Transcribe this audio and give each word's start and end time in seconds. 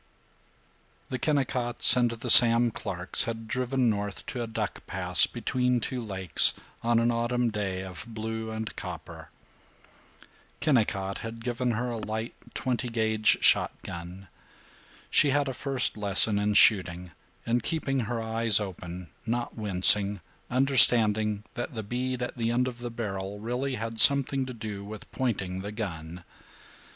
VII 0.01 1.05
The 1.11 1.19
Kennicotts 1.19 1.95
and 1.95 2.09
the 2.09 2.31
Sam 2.31 2.71
Clarks 2.71 3.25
had 3.25 3.47
driven 3.47 3.87
north 3.87 4.25
to 4.25 4.41
a 4.41 4.47
duck 4.47 4.81
pass 4.87 5.27
between 5.27 5.79
two 5.79 6.01
lakes, 6.03 6.55
on 6.81 6.97
an 6.97 7.11
autumn 7.11 7.51
day 7.51 7.83
of 7.83 8.05
blue 8.07 8.49
and 8.49 8.75
copper. 8.75 9.29
Kennicott 10.59 11.19
had 11.19 11.43
given 11.43 11.73
her 11.73 11.91
a 11.91 11.97
light 11.99 12.33
twenty 12.55 12.89
gauge 12.89 13.37
shotgun. 13.41 14.27
She 15.11 15.29
had 15.29 15.47
a 15.47 15.53
first 15.53 15.95
lesson 15.95 16.39
in 16.39 16.55
shooting, 16.55 17.11
in 17.45 17.61
keeping 17.61 17.99
her 17.99 18.19
eyes 18.23 18.59
open, 18.59 19.09
not 19.27 19.55
wincing, 19.55 20.21
understanding 20.49 21.43
that 21.53 21.75
the 21.75 21.83
bead 21.83 22.23
at 22.23 22.37
the 22.37 22.49
end 22.49 22.67
of 22.67 22.79
the 22.79 22.89
barrel 22.89 23.37
really 23.39 23.75
had 23.75 23.99
something 23.99 24.47
to 24.47 24.53
do 24.55 24.83
with 24.83 25.11
pointing 25.11 25.59
the 25.59 25.71
gun. 25.71 26.23